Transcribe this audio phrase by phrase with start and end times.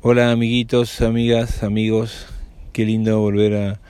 [0.00, 2.28] Hola amiguitos, amigas, amigos,
[2.72, 3.80] qué lindo volver a,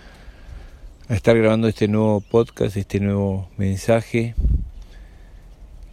[1.11, 4.35] a, estar grabando este nuevo podcast, este nuevo mensaje,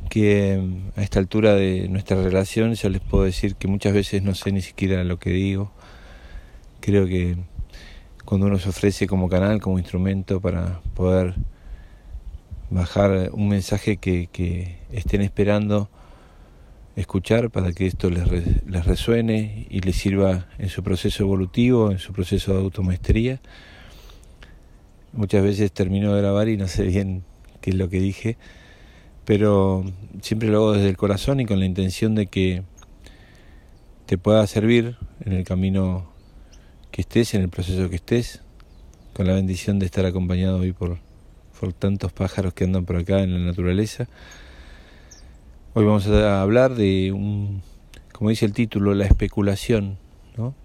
[0.09, 0.63] que
[0.96, 4.53] a esta altura de nuestra relación ya les puedo decir que muchas veces no sé
[4.53, 5.69] ni siquiera lo que digo.
[6.79, 7.35] Creo que
[8.23, 11.35] cuando uno se ofrece como canal, como instrumento para poder
[12.69, 15.89] bajar un mensaje que, que estén esperando,
[16.95, 22.13] escuchar para que esto les, resuene y les sirva en su proceso evolutivo, en su
[22.13, 23.41] proceso de automaestría.
[25.11, 27.23] Muchas veces termino de grabar y no sé bien
[27.61, 28.37] qué es lo que dije,
[29.25, 29.84] pero
[30.21, 32.63] siempre lo hago desde el corazón y con la intención de que
[34.05, 36.12] te pueda servir en el camino
[36.91, 38.41] que estés, en el proceso que estés,
[39.13, 40.99] con la bendición de estar acompañado hoy por,
[41.59, 44.07] por tantos pájaros que andan por acá en la naturaleza.
[45.77, 47.61] Hoy vamos a hablar de un,
[48.13, 49.98] como dice el título, la especulación,
[50.38, 50.55] ¿no?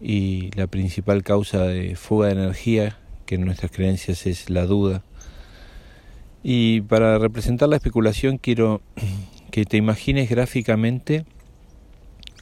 [0.00, 5.04] Y la principal causa de fuga de energía, que en nuestras creencias es la duda.
[6.42, 8.82] Y para representar la especulación quiero
[9.52, 11.24] que te imagines gráficamente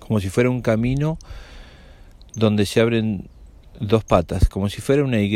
[0.00, 1.18] como si fuera un camino
[2.34, 3.28] donde se abren
[3.80, 5.30] dos patas, como si fuera una Y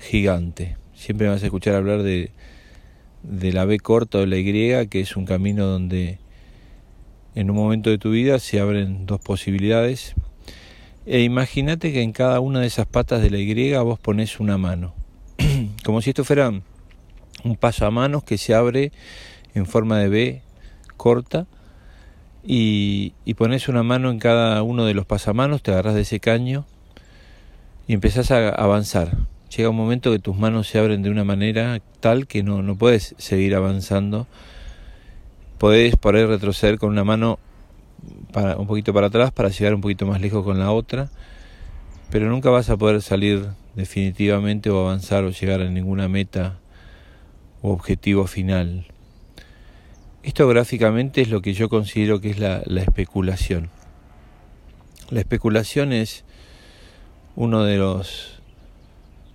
[0.00, 0.76] gigante.
[0.94, 2.30] Siempre vas a escuchar hablar de
[3.28, 6.18] de la B corta o la Y, que es un camino donde
[7.34, 10.14] en un momento de tu vida se abren dos posibilidades.
[11.04, 14.58] E imagínate que en cada una de esas patas de la Y vos pones una
[14.58, 14.94] mano.
[15.84, 16.50] Como si esto fuera
[17.44, 18.92] un paso a manos que se abre
[19.54, 20.42] en forma de B
[20.96, 21.46] corta
[22.44, 26.20] y, y pones una mano en cada uno de los pasamanos, te agarras de ese
[26.20, 26.64] caño
[27.86, 29.16] y empezás a avanzar
[29.54, 32.76] llega un momento que tus manos se abren de una manera tal que no, no
[32.76, 34.26] puedes seguir avanzando.
[35.58, 37.38] Podés por ahí retroceder con una mano
[38.32, 41.08] para, un poquito para atrás para llegar un poquito más lejos con la otra,
[42.10, 46.58] pero nunca vas a poder salir definitivamente o avanzar o llegar a ninguna meta
[47.62, 48.86] o objetivo final.
[50.22, 53.70] Esto gráficamente es lo que yo considero que es la, la especulación.
[55.08, 56.24] La especulación es
[57.36, 58.35] uno de los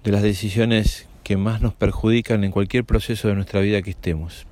[0.03, 4.47] de las decisiones que más nos perjudican en cualquier proceso de nuestra vida que estemos.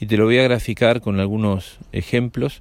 [0.00, 2.60] Y te lo voy a graficar con algunos ejemplos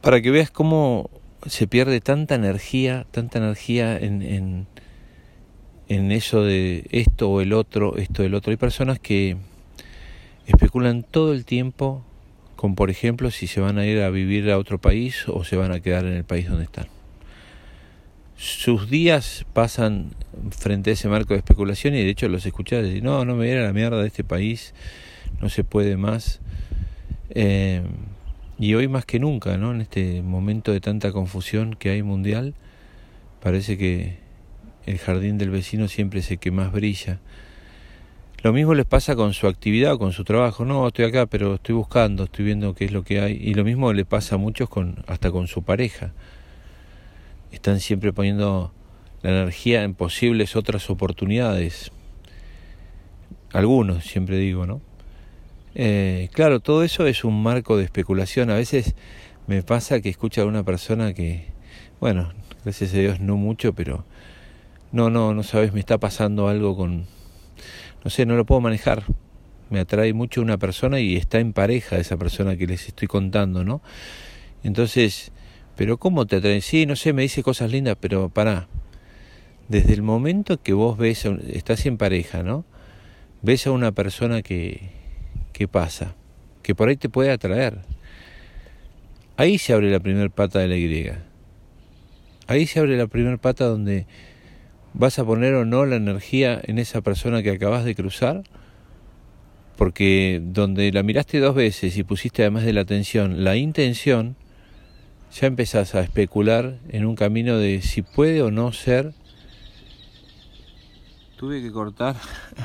[0.00, 1.10] para que veas cómo
[1.46, 4.66] se pierde tanta energía, tanta energía en, en,
[5.88, 8.50] en eso de esto o el otro, esto o el otro.
[8.50, 9.36] Hay personas que
[10.46, 12.04] especulan todo el tiempo
[12.56, 15.56] con, por ejemplo, si se van a ir a vivir a otro país o se
[15.56, 16.95] van a quedar en el país donde están
[18.36, 20.10] sus días pasan
[20.50, 23.46] frente a ese marco de especulación y de hecho los escuchás decir, no, no me
[23.46, 24.74] viene la mierda de este país,
[25.40, 26.40] no se puede más.
[27.30, 27.82] Eh,
[28.58, 29.72] y hoy más que nunca, ¿no?
[29.72, 32.54] En este momento de tanta confusión que hay mundial,
[33.42, 34.18] parece que
[34.86, 37.20] el jardín del vecino siempre es el que más brilla.
[38.42, 40.64] Lo mismo les pasa con su actividad con su trabajo.
[40.64, 43.32] No, estoy acá, pero estoy buscando, estoy viendo qué es lo que hay.
[43.32, 46.12] Y lo mismo le pasa a muchos con, hasta con su pareja
[47.52, 48.72] están siempre poniendo
[49.22, 51.90] la energía en posibles otras oportunidades.
[53.52, 54.80] Algunos, siempre digo, ¿no?
[55.74, 58.50] Eh, claro, todo eso es un marco de especulación.
[58.50, 58.94] A veces
[59.46, 61.46] me pasa que escucha a una persona que,
[62.00, 62.32] bueno,
[62.64, 64.04] gracias a Dios no mucho, pero
[64.92, 67.06] no, no, no sabes, me está pasando algo con,
[68.04, 69.04] no sé, no lo puedo manejar.
[69.68, 73.64] Me atrae mucho una persona y está en pareja esa persona que les estoy contando,
[73.64, 73.82] ¿no?
[74.62, 75.32] Entonces,
[75.76, 76.62] pero ¿cómo te atraen?
[76.62, 78.68] Sí, no sé, me dice cosas lindas, pero para
[79.68, 82.64] Desde el momento que vos ves, estás en pareja, ¿no?
[83.42, 84.90] Ves a una persona que,
[85.52, 86.14] que pasa,
[86.62, 87.80] que por ahí te puede atraer.
[89.36, 91.10] Ahí se abre la primera pata de la Y.
[92.46, 94.06] Ahí se abre la primera pata donde
[94.94, 98.44] vas a poner o no la energía en esa persona que acabas de cruzar,
[99.76, 104.36] porque donde la miraste dos veces y pusiste además de la atención la intención,
[105.32, 109.14] ya empezás a especular en un camino de si puede o no ser.
[111.36, 112.16] Tuve que cortar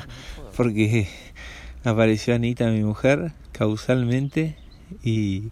[0.56, 1.08] porque
[1.84, 4.56] apareció Anita, mi mujer, causalmente
[5.02, 5.48] y,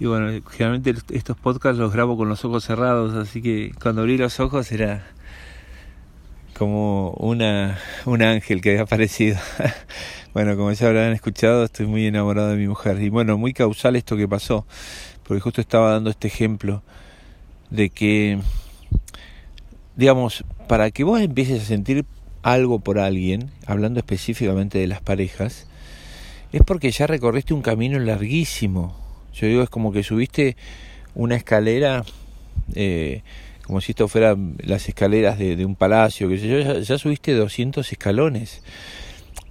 [0.00, 4.18] y bueno, generalmente estos podcasts los grabo con los ojos cerrados, así que cuando abrí
[4.18, 5.06] los ojos era
[6.58, 9.38] como una, un ángel que había aparecido.
[10.34, 13.00] bueno, como ya habrán escuchado, estoy muy enamorado de mi mujer.
[13.00, 14.66] Y bueno, muy causal esto que pasó
[15.28, 16.82] porque justo estaba dando este ejemplo
[17.68, 18.38] de que,
[19.94, 22.06] digamos, para que vos empieces a sentir
[22.42, 25.66] algo por alguien, hablando específicamente de las parejas,
[26.50, 28.96] es porque ya recorriste un camino larguísimo.
[29.34, 30.56] Yo digo, es como que subiste
[31.14, 32.04] una escalera,
[32.74, 33.22] eh,
[33.68, 38.62] como si esto fuera las escaleras de, un palacio, que yo, ya, subiste 200 escalones.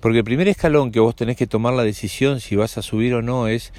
[0.02, 3.14] Porque el primer escalón que vos tenés que tomar la decisión si vas a subir
[3.14, 3.72] o no es,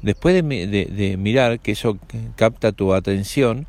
[0.00, 1.98] después de, de mirar que eso
[2.36, 3.66] capta tu atención,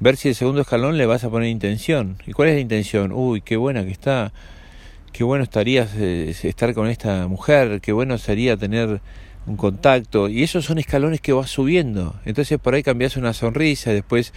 [0.00, 2.16] ver si el segundo escalón le vas a poner intención.
[2.26, 3.12] ¿Y cuál es la intención?
[3.12, 4.32] Uy, qué buena que está,
[5.12, 9.00] qué bueno estaría eh, estar con esta mujer, qué bueno sería tener
[9.46, 10.28] un contacto.
[10.28, 12.14] Y esos son escalones que vas subiendo.
[12.24, 14.32] Entonces por ahí cambias una sonrisa, después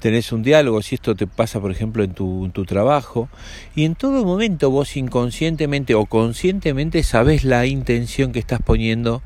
[0.00, 3.28] tenés un diálogo, si esto te pasa por ejemplo en tu, tu trabajo.
[3.74, 9.22] Y en todo momento vos inconscientemente o conscientemente sabes la intención que estás poniendo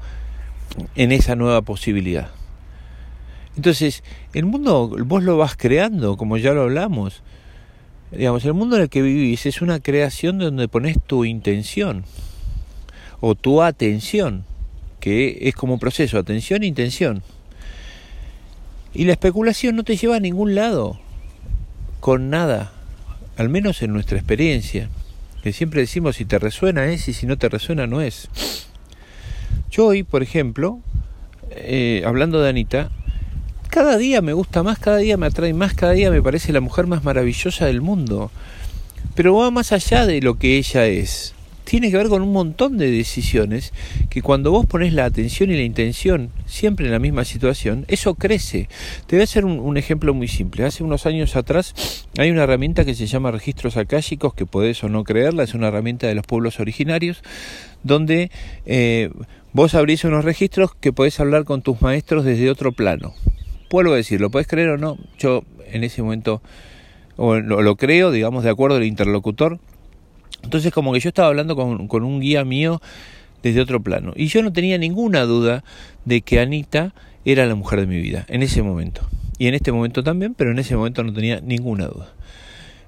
[0.94, 2.30] en esa nueva posibilidad.
[3.56, 4.02] Entonces,
[4.32, 7.22] el mundo vos lo vas creando, como ya lo hablamos.
[8.12, 12.04] Digamos, el mundo en el que vivís es una creación donde pones tu intención
[13.20, 14.44] o tu atención,
[14.98, 17.22] que es como un proceso, atención e intención.
[18.92, 20.98] Y la especulación no te lleva a ningún lado,
[22.00, 22.72] con nada,
[23.36, 24.88] al menos en nuestra experiencia,
[25.42, 28.28] que siempre decimos si te resuena es y si no te resuena no es.
[29.70, 30.80] Yo hoy, por ejemplo,
[31.50, 32.90] eh, hablando de Anita,
[33.68, 36.60] cada día me gusta más, cada día me atrae más, cada día me parece la
[36.60, 38.32] mujer más maravillosa del mundo.
[39.14, 41.34] Pero va más allá de lo que ella es.
[41.70, 43.72] Tiene que ver con un montón de decisiones
[44.08, 48.16] que cuando vos pones la atención y la intención siempre en la misma situación, eso
[48.16, 48.68] crece.
[49.06, 50.64] Te voy a hacer un, ejemplo muy simple.
[50.64, 54.88] Hace unos años atrás hay una herramienta que se llama registros akáshicos, que podés o
[54.88, 57.22] no creerla, es una herramienta de los pueblos originarios,
[57.84, 58.32] donde
[58.66, 59.10] eh,
[59.52, 63.14] vos abrís unos registros que podés hablar con tus maestros desde otro plano
[63.70, 66.42] vuelvo a decir, lo puedes creer o no, yo en ese momento
[67.16, 69.60] o lo, creo, digamos, de acuerdo al interlocutor.
[70.42, 72.80] Entonces como que yo estaba hablando con, con un guía mío
[73.42, 74.12] desde otro plano.
[74.16, 75.64] Y yo no tenía ninguna duda
[76.04, 76.94] de que Anita
[77.24, 79.02] era la mujer de mi vida, en ese momento.
[79.38, 82.12] Y en este momento también, pero en ese momento no tenía ninguna duda.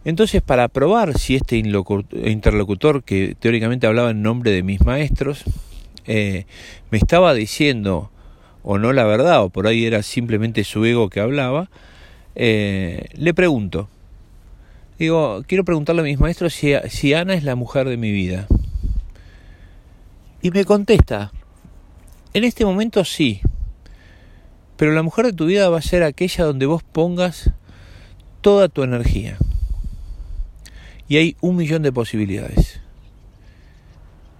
[0.04, 5.44] Entonces, para probar si este interlocutor, que teóricamente hablaba en nombre de mis maestros,
[6.06, 6.44] eh,
[6.90, 8.10] me estaba diciendo
[8.64, 11.70] o no la verdad, o por ahí era simplemente su ego que hablaba,
[12.34, 13.88] eh, le pregunto,
[14.98, 18.46] digo, quiero preguntarle a mis maestros si, si Ana es la mujer de mi vida.
[20.42, 21.32] Y me contesta,
[22.34, 23.40] en este momento sí,
[24.76, 27.50] pero la mujer de tu vida va a ser aquella donde vos pongas
[28.40, 29.38] toda tu energía.
[31.08, 32.80] Y hay un millón de posibilidades.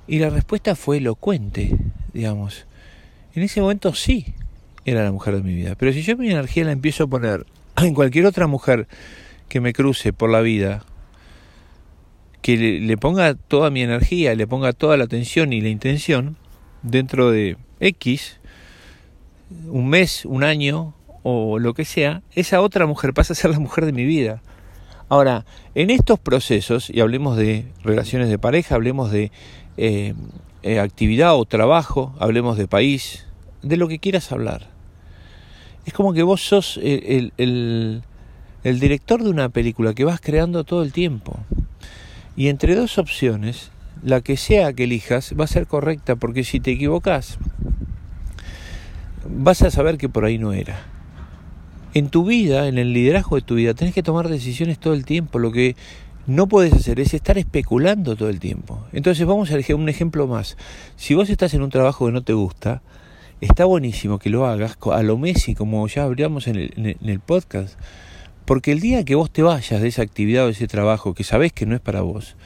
[0.09, 1.77] Y la respuesta fue elocuente,
[2.13, 2.67] digamos.
[3.35, 4.35] En ese momento sí
[4.85, 5.75] era la mujer de mi vida.
[5.77, 7.47] Pero si yo mi energía la empiezo a poner
[7.77, 8.89] en cualquier otra mujer
[9.53, 10.83] que me cruce por la vida,
[12.41, 16.39] que le, ponga toda mi energía, le ponga toda la atención y la intención,
[16.83, 18.41] dentro de X,
[19.67, 23.59] un mes, un año o lo que sea, esa otra mujer pasa a ser la
[23.59, 24.41] mujer de mi vida.
[25.11, 25.45] Ahora,
[25.75, 29.33] en estos procesos, y hablemos de relaciones de pareja, hablemos de
[29.77, 30.15] eh,
[30.63, 33.27] eh, actividad o trabajo, hablemos de país,
[33.61, 34.71] de lo que quieras hablar.
[35.85, 38.03] Es como que vos sos el,
[38.79, 41.39] director de una película que vas creando todo el tiempo.
[42.37, 43.71] Y entre dos opciones,
[44.03, 47.39] la que sea que elijas va a ser correcta, porque si te equivocas,
[49.29, 50.81] vas a saber que por ahí no era.
[51.95, 55.05] En tu vida, en el liderazgo de tu vida, tenés que tomar decisiones todo el
[55.05, 55.39] tiempo.
[55.39, 55.77] Lo que
[56.27, 58.87] no puedes hacer es estar especulando todo el tiempo.
[58.93, 60.57] Entonces vamos a elegir un ejemplo más.
[60.97, 62.81] Si vos estás en un trabajo que no te gusta,
[63.41, 67.21] está buenísimo que lo hagas a lo Messi, como ya habríamos en el, en el
[67.21, 67.79] podcast.
[68.53, 71.25] Porque el día que vos te vayas de esa actividad o de ese trabajo que
[71.25, 72.37] sabés que no es para vos,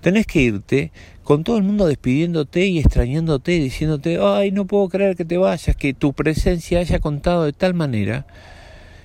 [0.00, 0.92] tenés que irte
[1.24, 5.74] con todo el mundo despidiéndote y extrañándote, diciéndote, ay, no puedo creer que te vayas,
[5.74, 8.28] que tu presencia haya contado de tal manera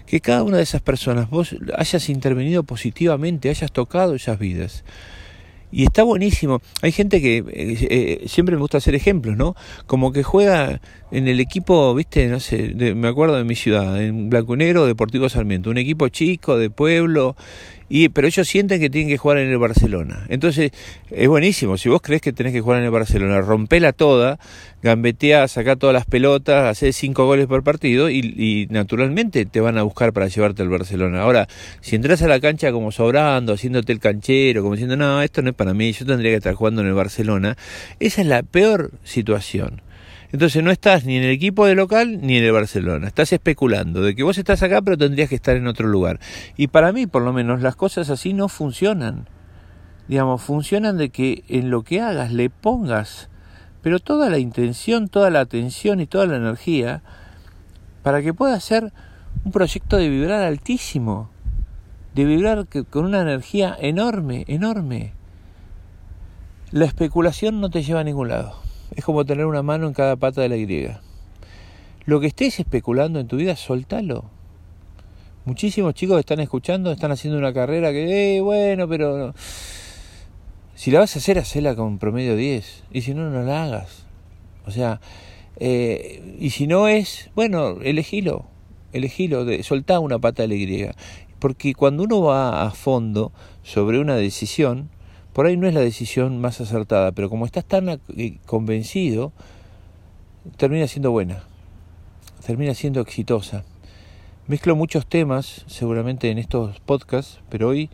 [0.06, 4.84] que cada una de esas personas vos hayas intervenido positivamente, hayas tocado esas vidas.
[5.72, 6.62] Y está buenísimo.
[6.82, 9.56] Hay gente que eh, eh, siempre me gusta hacer ejemplos, ¿no?
[9.88, 14.30] Como que juega en el equipo, viste, no sé, me acuerdo de mi ciudad, en
[14.30, 17.36] Blanco Negro, Deportivo Sarmiento, un equipo chico, de pueblo,
[17.94, 20.26] y, pero ellos sienten que tienen que jugar en el Barcelona.
[20.30, 20.72] Entonces,
[21.10, 21.78] es buenísimo.
[21.78, 24.40] Si vos crees que tenés que jugar en el Barcelona, rompela toda,
[24.82, 29.84] gambetea, saca todas las pelotas, hace cinco goles por partido y, naturalmente te van a
[29.84, 31.22] buscar para llevarte al Barcelona.
[31.22, 31.50] Ahora,
[31.82, 35.50] si entras a la cancha como sobrando, haciéndote el canchero, como diciendo, no, esto no
[35.50, 37.58] es para mí, yo tendría que estar jugando en el Barcelona,
[38.00, 39.82] esa es la peor situación.
[40.32, 43.08] Entonces no estás ni en el equipo de local ni en el Barcelona.
[43.08, 46.20] Estás especulando de que vos estás acá pero tendrías que estar en otro lugar.
[46.56, 49.28] Y para mí, por lo menos, las cosas así no funcionan.
[50.08, 53.30] Digamos, funcionan de que en lo que hagas le pongas,
[53.82, 57.02] pero toda la intención, toda la atención y toda la energía
[58.04, 58.92] para que pueda ser
[59.44, 61.30] un proyecto de vibrar altísimo,
[62.16, 65.14] de vibrar con una energía enorme, enorme.
[66.72, 68.71] La especulación no te lleva a ningún lado.
[68.96, 70.90] Es como tener una mano en cada pata de la Y.
[72.06, 74.26] Lo que estés especulando en tu vida, soltalo.
[75.46, 79.34] Muchísimos chicos están escuchando están haciendo una carrera que, eh, bueno, pero
[80.76, 82.84] si la vas a hacer, hacela con promedio 10.
[82.92, 84.06] Y si no, no la hagas.
[84.66, 85.00] O sea,
[85.58, 88.46] eh, y si no es, bueno, elegilo,
[88.92, 90.90] elegilo, de, soltá una pata de la Y.
[91.40, 93.32] Porque cuando uno va a fondo
[93.64, 94.90] sobre una decisión,
[95.34, 99.32] por ahí no es la decisión más acertada, pero como estás tan eh, convencido,
[100.58, 101.44] termina siendo buena,
[102.46, 103.64] termina siendo exitosa.
[104.48, 107.90] Mezclo muchos temas, seguramente en estos podcasts, pero hoy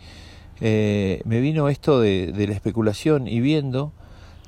[0.62, 3.92] eh, me vino esto de, de la especulación y viendo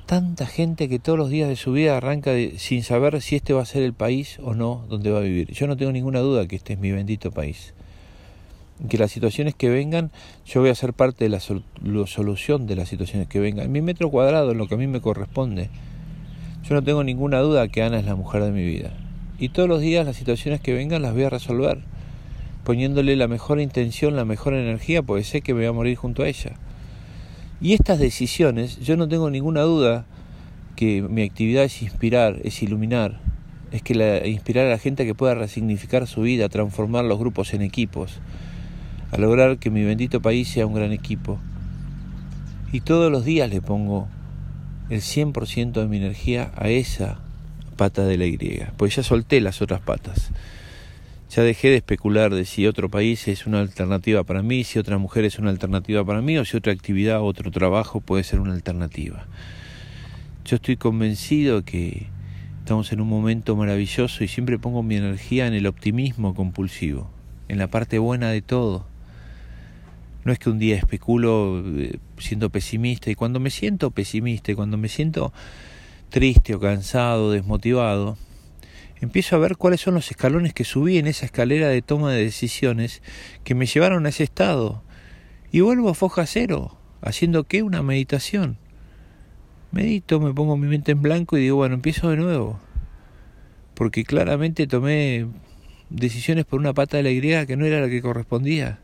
[0.06, 3.62] tanta gente que todos los días de su vida arranca sin saber si este va
[3.62, 5.52] a ser el país o no donde va a vivir.
[5.52, 7.74] Yo no tengo ninguna duda que este es mi bendito país.
[8.88, 10.10] Que las situaciones que vengan,
[10.46, 13.66] yo voy a ser parte de la, solución de las situaciones que vengan.
[13.66, 15.68] En mi metro cuadrado, en lo que a mí me corresponde.
[16.62, 18.92] Yo no tengo ninguna duda que Ana es la mujer de mi vida.
[19.38, 21.78] Y todos los días las situaciones que vengan las voy a resolver.
[22.64, 26.22] Poniéndole la mejor intención, la mejor energía, porque sé que me voy a morir junto
[26.22, 26.52] a ella.
[27.60, 30.06] Y estas decisiones, yo no tengo ninguna duda
[30.76, 33.20] que mi actividad es inspirar, es iluminar,
[33.70, 37.52] es que la, inspirar a la gente que pueda resignificar su vida, transformar los grupos
[37.52, 38.20] en equipos,
[39.10, 41.38] a lograr que mi bendito país sea un gran equipo.
[42.72, 44.08] Y todos los días le pongo
[44.90, 47.18] el 100% de mi energía a esa
[47.76, 50.30] pata de la Y, pues ya solté las otras patas.
[51.30, 54.98] Ya dejé de especular de si otro país es una alternativa para mí, si otra
[54.98, 58.40] mujer es una alternativa para mí o si otra actividad o otro trabajo puede ser
[58.40, 59.26] una alternativa.
[60.44, 62.08] Yo estoy convencido que
[62.58, 67.08] estamos en un momento maravilloso y siempre pongo mi energía en el optimismo compulsivo,
[67.48, 68.89] en la parte buena de todo.
[70.24, 74.54] No es que un día especulo eh, siendo pesimista y cuando me siento pesimista y
[74.54, 75.32] cuando me siento
[76.10, 78.18] triste o cansado, desmotivado,
[79.00, 82.24] empiezo a ver cuáles son los escalones que subí en esa escalera de toma de
[82.24, 83.02] decisiones
[83.44, 84.82] que me llevaron a ese estado.
[85.52, 87.62] Y vuelvo a foja cero, haciendo qué?
[87.62, 88.58] Una meditación.
[89.72, 92.60] Medito, me pongo mi mente en blanco y digo, bueno, empiezo de nuevo.
[93.74, 95.26] Porque claramente tomé
[95.88, 98.80] decisiones por una pata de la Y que no era la que correspondía.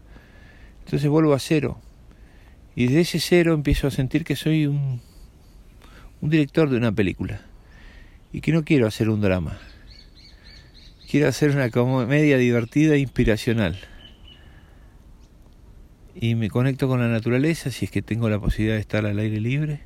[0.87, 1.81] Entonces vuelvo a cero.
[2.77, 5.01] Y desde ese cero empiezo a sentir que soy un,
[6.21, 7.41] director de una película.
[8.33, 9.59] Y que no quiero hacer un drama.
[11.11, 13.77] Quiero hacer una comedia divertida e inspiracional.
[16.15, 19.19] Y me conecto con la naturaleza si es que tengo la posibilidad de estar al
[19.19, 19.81] aire libre.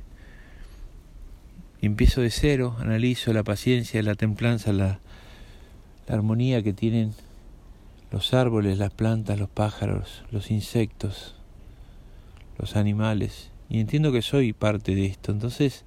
[1.81, 4.99] Y empiezo de cero, analizo la paciencia, la templanza, la,
[6.07, 7.15] la armonía que tienen
[8.11, 11.35] los árboles, las plantas, los pájaros, los insectos,
[12.57, 13.49] los animales.
[13.69, 15.31] Y entiendo que soy parte de esto.
[15.31, 15.85] Entonces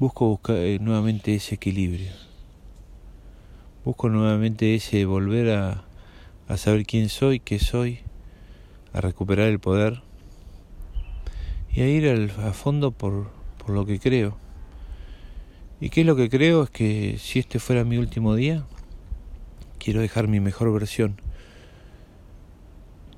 [0.00, 2.10] busco buscar eh, nuevamente ese equilibrio.
[3.84, 5.84] Busco nuevamente ese volver a,
[6.48, 8.00] a saber quién soy, qué soy,
[8.92, 10.02] a recuperar el poder
[11.72, 14.36] y a ir al, a fondo por, por lo que creo.
[15.80, 16.64] ¿Y qué es lo que creo?
[16.64, 18.64] Es que si este fuera mi último día,
[19.82, 21.20] quiero dejar mi mejor versión.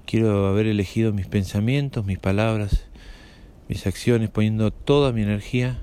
[0.07, 2.87] Quiero haber elegido mis pensamientos, mis palabras,
[3.69, 5.79] mis acciones, poniendo toda mi energía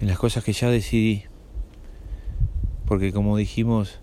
[0.00, 1.24] en las cosas que ya decidí
[2.88, 4.00] porque como dijimos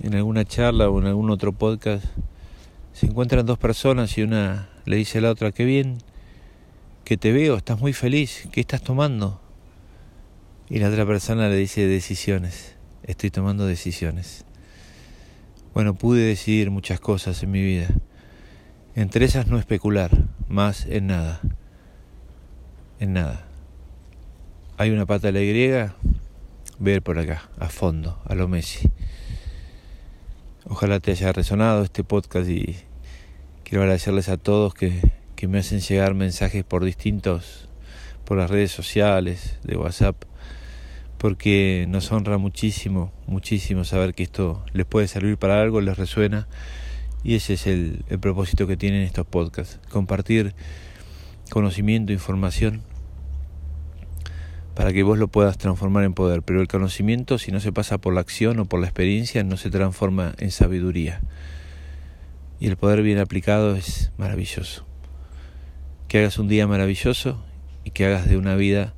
[0.00, 2.04] en alguna charla o en algún otro podcast,
[2.92, 5.98] se encuentran dos personas y una le dice a la otra, qué bien
[7.04, 9.40] que te veo, estás muy feliz, ¿qué estás tomando?
[10.70, 14.44] Y la otra persona le dice decisiones, estoy tomando decisiones.
[15.74, 17.88] Bueno, pude decidir muchas cosas en mi vida,
[18.94, 20.10] entre esas no especular,
[20.48, 21.40] más en nada,
[23.00, 23.46] en nada.
[24.76, 25.96] Hay una pata de la griega
[26.78, 28.90] ver por acá, a fondo, a lo Messi.
[30.66, 32.76] Ojalá te haya resonado este podcast y
[33.64, 35.00] quiero agradecerles a todos que,
[35.36, 37.68] que me hacen llegar mensajes por distintos,
[38.24, 40.24] por las redes sociales, de WhatsApp,
[41.22, 46.48] porque nos honra muchísimo, muchísimo saber que esto les puede servir para algo, les resuena.
[47.22, 50.52] Y ese es el, el propósito que tienen estos podcasts, compartir
[51.48, 52.82] conocimiento, información
[54.74, 56.42] para que vos lo puedas transformar en poder.
[56.42, 59.56] Pero el conocimiento, si no se pasa por la acción o por la experiencia, no
[59.56, 61.20] se transforma en sabiduría.
[62.58, 64.84] Y el poder bien aplicado es maravilloso.
[66.08, 67.44] Que hagas un día maravilloso
[67.84, 68.94] y que hagas de una vida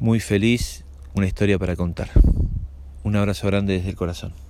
[0.00, 0.85] muy feliz
[1.16, 2.10] una historia para contar.
[3.02, 4.45] Un abrazo grande desde el corazón.